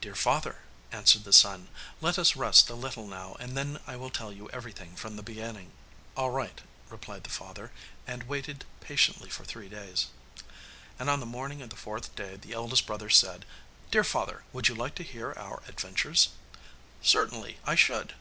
[0.00, 1.68] 'Dear father,' answered the son,
[2.00, 5.22] 'let us rest a little now, and then I will tell you everything from the
[5.22, 5.70] beginning.'
[6.16, 7.70] 'All right,' replied the father,
[8.04, 10.06] and waited patiently for three days.
[10.98, 13.46] And on the morning of the fourth day the eldest brother said,
[13.92, 16.30] 'Dear father, would you like to hear our adventures?'
[17.00, 18.14] 'Certainly I should!